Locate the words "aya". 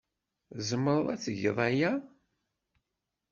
1.67-1.91